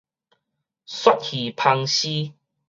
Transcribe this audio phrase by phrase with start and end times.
[0.87, 2.33] 鱈魚芳絲